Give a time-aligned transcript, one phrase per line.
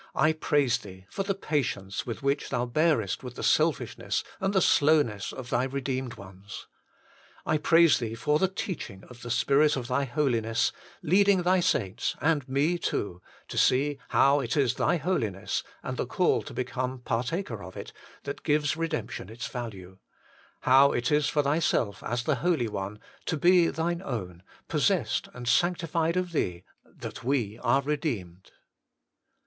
[0.15, 4.59] I praise Thee for the patience with which Thou bearest with the selfishness and the
[4.59, 6.65] slowness of Thy redeemed ones.
[7.45, 10.71] I praise Thee for the teaching of the Spirit of Thy Holiness,
[11.03, 16.07] leading Thy saints, and me too, to see how it is Thy Holiness, and the
[16.07, 17.93] call to become partaker of it,
[18.23, 19.99] that gives redemption its value;
[20.61, 22.97] how it is for Thyself as the Holy One,
[23.27, 28.49] to be Thine own, possessed and sanctified of Thee, that we are redeemed.